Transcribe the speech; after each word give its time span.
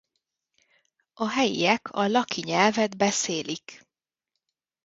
A 1.13 1.27
helyiek 1.29 1.89
a 1.91 2.07
laki 2.07 2.41
nyelvet 2.45 2.97
beszélik. 2.97 3.83